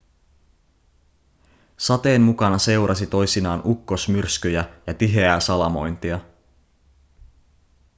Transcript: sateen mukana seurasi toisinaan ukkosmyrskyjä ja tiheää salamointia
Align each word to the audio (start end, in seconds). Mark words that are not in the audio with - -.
sateen 1.77 2.21
mukana 2.21 2.57
seurasi 2.57 3.07
toisinaan 3.07 3.61
ukkosmyrskyjä 3.65 4.65
ja 4.87 4.93
tiheää 4.93 5.39
salamointia 5.39 6.19